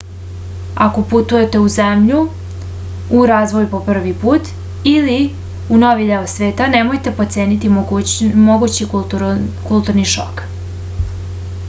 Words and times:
ako 0.85 0.99
putujete 1.09 1.59
u 1.65 1.67
zemlju 1.73 2.21
u 3.17 3.25
razvoju 3.31 3.67
po 3.75 3.81
prvi 3.89 4.13
put 4.23 4.47
ili 4.93 5.17
u 5.75 5.81
novi 5.83 6.07
deo 6.13 6.23
sveta 6.33 6.67
nemojte 6.77 7.13
potceniti 7.19 7.73
mogući 8.49 8.87
kulturni 8.95 10.05
šok 10.15 10.43